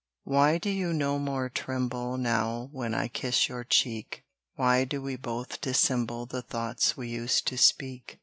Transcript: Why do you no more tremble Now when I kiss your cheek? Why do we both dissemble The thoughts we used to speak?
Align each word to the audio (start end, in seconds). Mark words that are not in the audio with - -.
Why 0.23 0.57
do 0.57 0.71
you 0.71 0.93
no 0.93 1.19
more 1.19 1.47
tremble 1.47 2.17
Now 2.17 2.69
when 2.71 2.95
I 2.95 3.07
kiss 3.07 3.47
your 3.47 3.63
cheek? 3.63 4.23
Why 4.55 4.83
do 4.83 4.99
we 4.99 5.15
both 5.15 5.61
dissemble 5.61 6.25
The 6.25 6.41
thoughts 6.41 6.97
we 6.97 7.07
used 7.09 7.45
to 7.49 7.57
speak? 7.59 8.19